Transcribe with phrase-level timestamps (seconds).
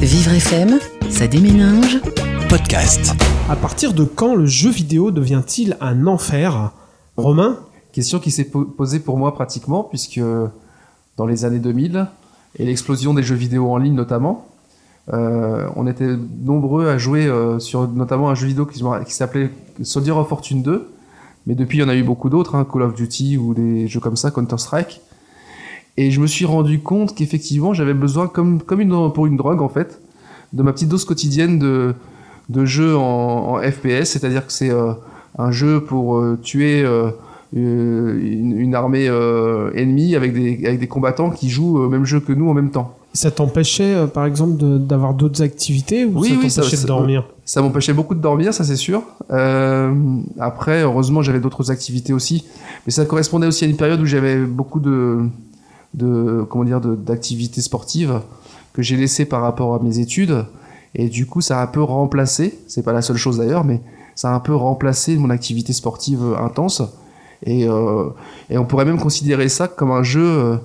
[0.00, 0.78] Vivre FM,
[1.10, 2.00] ça déménage.
[2.48, 3.12] Podcast.
[3.48, 6.72] À partir de quand le jeu vidéo devient-il un enfer?
[7.16, 7.58] Romain?
[7.92, 10.20] Question qui s'est po- posée pour moi pratiquement, puisque
[11.16, 12.06] dans les années 2000,
[12.58, 14.46] et l'explosion des jeux vidéo en ligne notamment,
[15.12, 18.80] euh, on était nombreux à jouer euh, sur notamment un jeu vidéo qui
[19.14, 19.50] s'appelait
[19.82, 20.88] Soldier of Fortune 2,
[21.46, 23.88] mais depuis il y en a eu beaucoup d'autres, hein, Call of Duty ou des
[23.88, 25.00] jeux comme ça, Counter-Strike.
[26.00, 29.60] Et je me suis rendu compte qu'effectivement j'avais besoin, comme, comme une, pour une drogue
[29.60, 30.00] en fait,
[30.54, 31.94] de ma petite dose quotidienne de,
[32.48, 34.92] de jeux en, en FPS, c'est-à-dire que c'est euh,
[35.38, 37.10] un jeu pour euh, tuer euh,
[37.52, 39.06] une, une armée
[39.74, 42.70] ennemie avec des, avec des combattants qui jouent au même jeu que nous en même
[42.70, 42.96] temps.
[43.12, 47.24] Ça t'empêchait, par exemple, d'avoir d'autres activités ou Oui, ça oui, ça- t'empêchait de dormir?
[47.44, 49.02] Ça m'empêchait beaucoup de dormir, ça c'est sûr.
[50.38, 52.44] Après, heureusement, j'avais d'autres activités aussi,
[52.86, 55.18] mais ça correspondait aussi à une période où j'avais beaucoup de,
[55.94, 58.20] de comment dire, d'activités sportives
[58.72, 60.44] que j'ai laissées par rapport à mes études,
[60.94, 62.58] et du coup, ça a un peu remplacé.
[62.66, 63.80] C'est pas la seule chose d'ailleurs, mais
[64.14, 66.82] ça a un peu remplacé mon activité sportive intense.
[67.44, 68.10] Et, euh,
[68.50, 70.58] et on pourrait même considérer ça comme un jeu,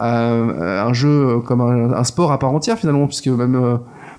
[0.00, 3.76] euh, un, jeu comme un, sport à part entière finalement, puisque même euh,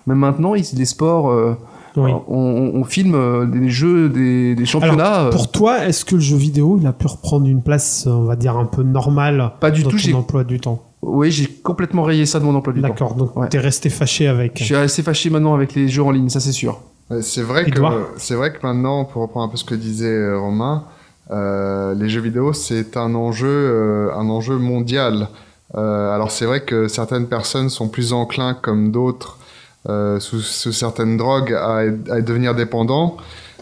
[0.07, 1.57] même maintenant, les sports, euh,
[1.97, 2.11] Oui.
[2.27, 5.05] on, filme euh, des jeux, des, des championnats.
[5.13, 8.05] Alors, euh, pour toi, est-ce que le jeu vidéo, il a pu reprendre une place,
[8.07, 10.83] on va dire, un peu normale Pas du dans tout, ton j'ai- emploi du temps?
[11.01, 12.87] Oui, j'ai complètement rayé ça de mon emploi du temps.
[12.87, 13.47] D'accord, donc Ouais.
[13.49, 14.57] t'es resté fâché avec.
[14.59, 16.79] Je suis assez fâché maintenant avec les jeux en ligne, ça c'est sûr.
[17.21, 17.79] C'est vrai que
[18.17, 20.83] c'est vrai que maintenant, pour reprendre un peu ce que disait euh, Romain,
[21.31, 25.29] euh, les jeux vidéo c'est un enjeu, euh, un enjeu mondial.
[25.75, 29.46] Euh, alors c'est vrai que certaines personnes sont plus enclins, comme d'autres, euh,
[29.85, 31.77] sous, sous certaines drogues, à,
[32.11, 33.17] à devenir dépendants.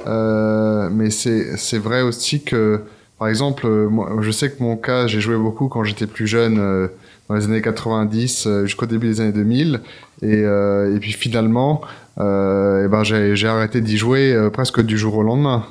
[0.07, 2.81] Euh, mais c'est vrai aussi que,
[3.19, 6.27] par exemple, euh, moi, je sais que mon cas, j'ai joué beaucoup quand j'étais plus
[6.27, 6.87] jeune, euh,
[7.27, 9.81] dans les années 90 euh, jusqu'au début des années 2000,
[10.21, 11.81] et, euh, et puis finalement.
[12.17, 15.65] Euh, et ben j'ai j'ai arrêté d'y jouer euh, presque du jour au lendemain.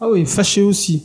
[0.00, 1.02] Ah oui, fâché aussi.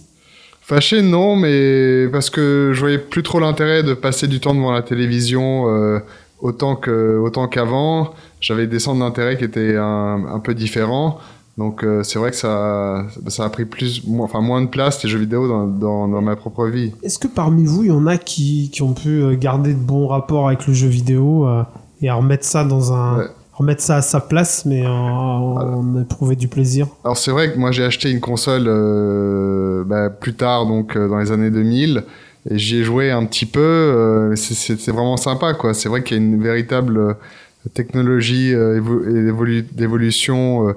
[0.61, 4.71] Fâché non, mais parce que je voyais plus trop l'intérêt de passer du temps devant
[4.71, 5.99] la télévision euh,
[6.41, 8.11] autant que autant qu'avant.
[8.41, 11.17] J'avais des centres d'intérêt qui étaient un, un peu différents.
[11.57, 15.03] Donc euh, c'est vrai que ça ça a pris plus moins, enfin moins de place
[15.03, 16.93] les jeux vidéo dans, dans, dans ma propre vie.
[17.03, 19.79] Est-ce que parmi vous, il y en a qui, qui ont pu euh, garder de
[19.79, 21.63] bons rapports avec le jeu vidéo euh,
[22.01, 23.17] et à remettre ça dans un.
[23.17, 23.25] Ouais.
[23.51, 26.87] remettre ça à sa place, mais en, en éprouver du plaisir?
[27.03, 31.09] Alors c'est vrai que moi j'ai acheté une console euh, bah, plus tard, donc euh,
[31.09, 32.03] dans les années 2000, et
[32.49, 33.59] j'y ai joué un petit peu.
[33.61, 35.73] euh, c'est- vraiment sympa, quoi.
[35.73, 37.13] C'est vrai qu'il y a une véritable euh,
[37.73, 38.79] technologie euh,
[39.71, 40.73] d'évolution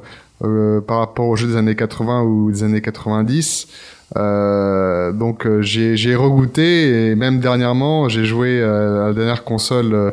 [0.86, 3.68] par rapport aux jeux des années 80 ou des années 90.
[4.16, 10.12] Euh, donc j'ai regoûté et même dernièrement j'ai joué à la dernière console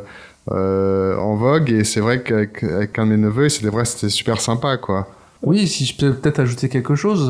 [0.51, 4.77] euh, en vogue et c'est vrai qu'avec avec un de mes neveux c'était super sympa
[4.77, 5.07] quoi.
[5.43, 7.29] Oui, si je peux peut-être ajouter quelque chose,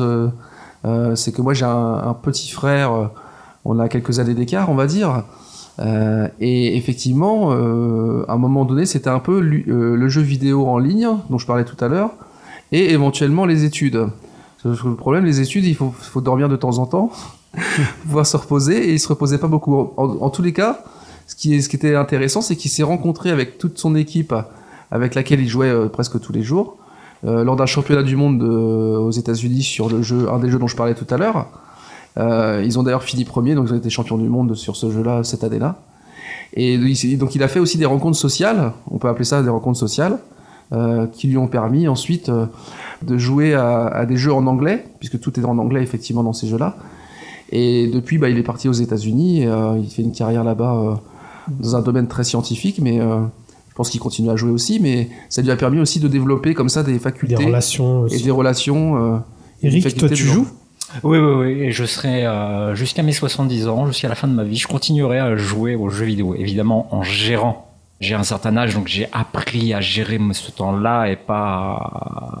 [0.84, 3.10] euh, c'est que moi j'ai un, un petit frère,
[3.64, 5.24] on a quelques années d'écart, on va dire.
[5.78, 10.66] Euh, et effectivement, euh, à un moment donné, c'était un peu euh, le jeu vidéo
[10.66, 12.10] en ligne, dont je parlais tout à l'heure,
[12.72, 14.08] et éventuellement les études.
[14.64, 17.10] Le problème, les études, il faut, dormir de temps en temps,
[18.02, 19.92] pouvoir se reposer, et il se reposait pas beaucoup.
[19.96, 20.82] En, tous les cas,
[21.26, 24.34] ce qui, était intéressant, c'est qu'il s'est rencontré avec toute son équipe,
[24.90, 26.76] avec laquelle il jouait euh, presque tous les jours,
[27.24, 30.58] euh, lors d'un championnat du monde de- aux États-Unis sur le jeu, un des jeux
[30.58, 31.46] dont je parlais tout à l'heure.
[32.18, 34.90] Euh, ils ont d'ailleurs fini premier, donc ils ont été champions du monde sur ce
[34.90, 35.76] jeu-là cette année-là.
[36.54, 36.76] Et
[37.16, 40.18] donc il a fait aussi des rencontres sociales, on peut appeler ça des rencontres sociales,
[40.72, 42.46] euh, qui lui ont permis ensuite euh,
[43.02, 46.32] de jouer à, à des jeux en anglais, puisque tout est en anglais effectivement dans
[46.32, 46.76] ces jeux-là.
[47.52, 50.94] Et depuis, bah, il est parti aux États-Unis, euh, il fait une carrière là-bas euh,
[51.60, 53.20] dans un domaine très scientifique, mais euh,
[53.68, 56.54] je pense qu'il continue à jouer aussi, mais ça lui a permis aussi de développer
[56.54, 58.22] comme ça des Des facultés relations et aussi.
[58.24, 59.14] des relations.
[59.14, 59.18] euh,
[59.62, 60.46] et des Eric, toi, tu joues?
[61.02, 61.62] Oui, oui, oui.
[61.62, 64.66] Et je serai euh, jusqu'à mes 70 ans, jusqu'à la fin de ma vie, je
[64.66, 67.66] continuerai à jouer aux jeux vidéo, évidemment en gérant.
[68.00, 71.76] J'ai un certain âge, donc j'ai appris à gérer ce temps-là et pas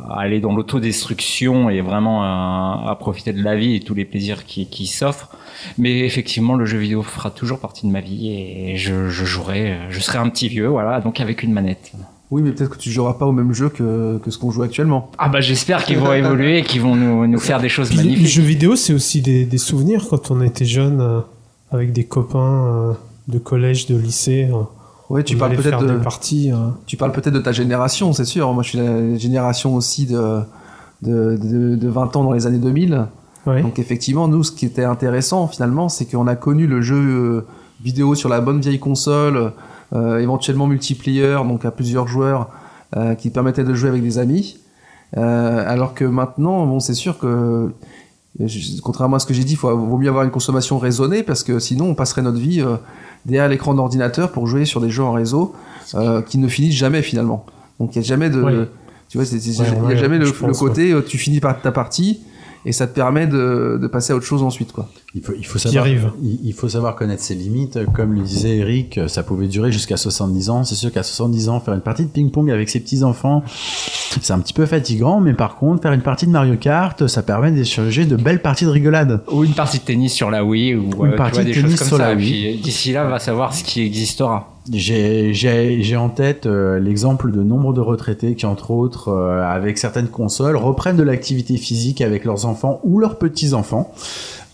[0.08, 4.46] à aller dans l'autodestruction et vraiment à, profiter de la vie et tous les plaisirs
[4.46, 5.28] qui, qui s'offrent.
[5.76, 9.80] Mais effectivement, le jeu vidéo fera toujours partie de ma vie et je, je jouerai,
[9.90, 11.92] je serai un petit vieux, voilà, donc avec une manette.
[12.30, 14.62] Oui, mais peut-être que tu joueras pas au même jeu que, que ce qu'on joue
[14.62, 15.10] actuellement.
[15.18, 17.96] Ah bah j'espère qu'ils vont évoluer et qu'ils vont nous, nous faire des choses Puis
[17.98, 18.34] les, les magnifiques.
[18.34, 21.20] jeux vidéo, c'est aussi des, des souvenirs quand on était jeune, euh,
[21.72, 22.92] avec des copains euh,
[23.28, 24.48] de collège, de lycée.
[24.52, 24.62] euh,
[25.08, 26.52] Oui, tu on parles peut-être de, parties.
[26.52, 26.68] euh.
[26.86, 28.52] tu parles peut-être de ta génération, c'est sûr.
[28.52, 30.40] Moi, je suis la génération aussi de,
[31.02, 33.06] de, de, de 20 ans dans les années 2000.
[33.46, 33.62] Ouais.
[33.62, 37.44] Donc effectivement, nous, ce qui était intéressant finalement, c'est qu'on a connu le jeu
[37.82, 39.48] vidéo sur la bonne vieille console, euh,
[39.94, 42.48] éventuellement multiplayer, donc à plusieurs joueurs,
[42.96, 44.58] euh, qui permettait de jouer avec des amis.
[45.16, 47.72] Euh, alors que maintenant, bon, c'est sûr que
[48.82, 51.58] contrairement à ce que j'ai dit, il vaut mieux avoir une consommation raisonnée parce que
[51.58, 52.76] sinon on passerait notre vie euh,
[53.26, 55.54] derrière l'écran d'ordinateur pour jouer sur des jeux en réseau
[55.94, 57.44] euh, qui ne finissent jamais finalement.
[57.78, 58.68] Donc il n'y a jamais de, Ouais.
[59.08, 61.72] tu vois, Ouais, il y a ouais, jamais le, côté euh, tu finis par ta
[61.72, 62.20] partie
[62.66, 64.88] et ça te permet de, de passer à autre chose ensuite quoi.
[65.14, 66.10] Il faut, il faut Qui savoir, arrive.
[66.22, 67.78] il, il faut savoir connaître ses limites.
[67.94, 70.62] Comme le disait Eric, ça pouvait durer jusqu'à 70 ans.
[70.64, 73.42] C'est sûr qu'à 70 ans, faire une partie de ping-pong avec ses petits-enfants,
[74.20, 75.20] c'est un petit peu fatigant.
[75.20, 78.66] Mais par contre, faire une partie de Mario Kart, ça permet d'échanger de belles parties
[78.66, 79.22] de rigolade.
[79.32, 81.42] Ou une partie de tennis sur la Wii, ou Ou une euh, tu partie vois,
[81.42, 82.08] de des tennis choses comme sur ça.
[82.10, 82.52] la Wii.
[82.52, 84.54] puis d'ici là, va savoir ce qui existera.
[84.70, 90.08] J'ai en tête euh, l'exemple de nombre de retraités qui, entre autres, euh, avec certaines
[90.08, 93.92] consoles, reprennent de l'activité physique avec leurs enfants ou leurs petits-enfants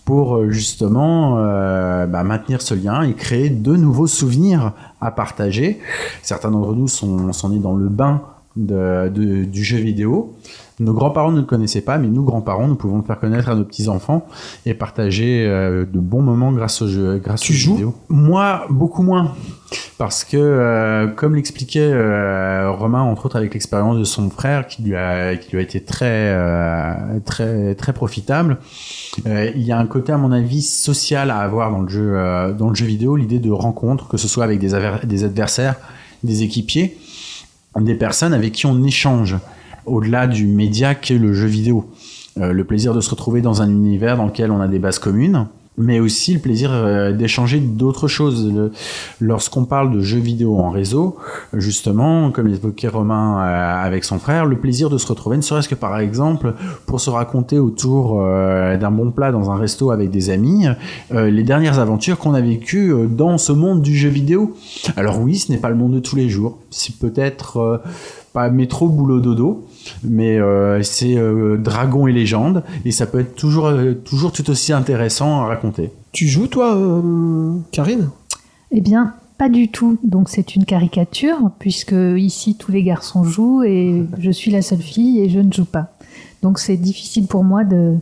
[0.05, 4.71] pour euh, justement bah, maintenir ce lien et créer de nouveaux souvenirs
[5.01, 5.79] à partager.
[6.23, 8.21] Certains d'entre nous sont, sont nés dans le bain
[8.55, 10.35] du jeu vidéo.
[10.79, 13.55] Nos grands-parents ne le connaissaient pas, mais nous, grands-parents, nous pouvons le faire connaître à
[13.55, 14.27] nos petits-enfants
[14.65, 17.95] et partager euh, de bons moments grâce au jeu, grâce Tu aux joues vidéo.
[18.09, 19.33] Moi, beaucoup moins.
[19.97, 24.83] Parce que, euh, comme l'expliquait euh, Romain, entre autres avec l'expérience de son frère, qui
[24.83, 28.57] lui a, qui lui a été très, euh, très, très profitable,
[29.25, 32.69] il y a un côté, à mon avis, social à avoir dans le jeu, dans
[32.69, 34.75] le jeu vidéo, l'idée de rencontre, que ce soit avec des
[35.23, 35.75] adversaires,
[36.23, 36.97] des équipiers,
[37.79, 39.37] des personnes avec qui on échange,
[39.87, 41.85] au-delà du média qu'est le jeu vidéo.
[42.37, 44.99] Euh, le plaisir de se retrouver dans un univers dans lequel on a des bases
[44.99, 45.47] communes,
[45.77, 48.51] mais aussi le plaisir euh, d'échanger d'autres choses.
[49.21, 51.17] Lorsqu'on parle de jeux vidéo en réseau,
[51.53, 55.69] justement, comme l'évoquait Romain euh, avec son frère, le plaisir de se retrouver, ne serait-ce
[55.69, 56.55] que par exemple
[56.87, 60.65] pour se raconter autour euh, d'un bon plat dans un resto avec des amis,
[61.11, 64.55] les dernières aventures qu'on a vécues dans ce monde du jeu vidéo.
[64.95, 66.57] Alors oui, ce n'est pas le monde de tous les jours.
[66.71, 67.81] C'est peut-être
[68.33, 69.65] pas métro, boulot, dodo,
[70.03, 70.39] mais
[70.81, 71.15] c'est
[71.59, 73.71] Dragon et légende, et ça peut être toujours,
[74.03, 75.66] toujours tout aussi intéressant à raconter.
[76.11, 78.09] Tu joues, toi, euh, Karine?
[78.71, 79.97] Eh bien, pas du tout.
[80.03, 84.81] Donc c'est une caricature, puisque ici tous les garçons jouent et je suis la seule
[84.81, 85.93] fille et je ne joue pas.
[86.41, 87.95] Donc c'est difficile pour moi de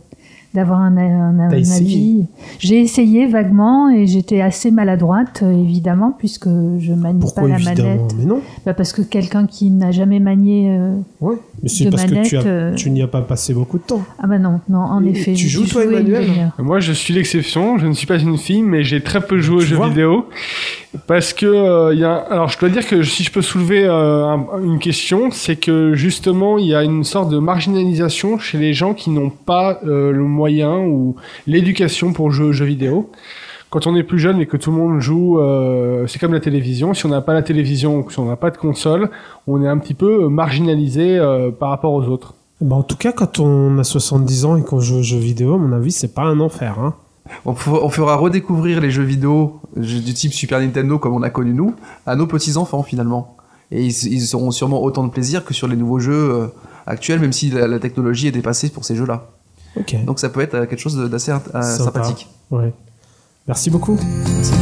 [0.56, 2.24] d'avoir un, un- un avis.
[2.58, 7.58] J'ai essayé vaguement et j'étais assez maladroite, euh, évidemment, puisque je manie Pourquoi pas la
[7.58, 8.14] manette.
[8.18, 8.40] Mais non.
[8.64, 10.70] Bah, parce que quelqu'un qui n'a jamais manié...
[10.76, 11.36] euh, Ouais.
[11.62, 14.02] Mais c'est parce que tu, euh, tu n'y as pas passé beaucoup de temps.
[14.22, 15.32] Ah bah non, non, en Et effet.
[15.32, 16.26] tu joues, toi, Emmanuel?
[16.58, 17.78] Moi, je suis l'exception.
[17.78, 20.26] Je ne suis pas une fille, mais j'ai très peu joué aux Tu jeux vidéo
[21.06, 22.14] parce que euh, il y a.
[22.14, 25.94] Alors, je dois dire que si je peux soulever euh, un- une question, c'est que
[25.94, 30.12] justement, il y a une sorte de marginalisation chez les gens qui n'ont pas euh,
[30.12, 31.16] le moyen ou
[31.46, 33.10] l'éducation pour jouer aux jeux vidéo.
[33.70, 36.40] Quand on est plus jeune et que tout le monde joue, euh, c'est comme la
[36.40, 36.94] télévision.
[36.94, 39.10] Si on n'a pas la télévision ou si on n'a pas de console,
[39.46, 42.34] on est un petit peu marginalisé euh, par rapport aux autres.
[42.60, 45.54] Bah, en tout cas, quand on a 70 ans et qu'on joue aux jeux vidéo,
[45.54, 46.78] à mon avis, c'est pas un enfer.
[46.78, 46.94] Hein.
[47.44, 51.52] On, fera redécouvrir les jeux vidéo jeux du type Super Nintendo comme on a connu
[51.52, 51.74] nous
[52.06, 53.36] à nos petits enfants finalement.
[53.72, 56.46] Et ils, ils auront sûrement autant de plaisir que sur les nouveaux jeux euh,
[56.86, 59.28] actuels, même si la, la technologie est dépassée pour ces jeux-là.
[60.04, 61.62] Donc ça peut être euh, quelque chose d'assez euh, Sympa.
[61.62, 62.28] sympathique.
[62.50, 62.72] Ouais.
[63.46, 63.98] Merci beaucoup.
[64.36, 64.52] Merci.